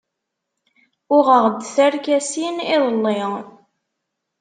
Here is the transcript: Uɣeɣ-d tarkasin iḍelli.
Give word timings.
Uɣeɣ-d 1.15 1.59
tarkasin 1.75 2.57
iḍelli. 2.75 3.21